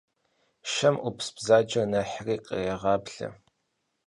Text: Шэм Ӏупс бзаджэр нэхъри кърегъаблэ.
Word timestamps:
Шэм 0.71 0.95
Ӏупс 1.03 1.27
бзаджэр 1.35 1.85
нэхъри 1.91 2.35
кърегъаблэ. 2.45 3.27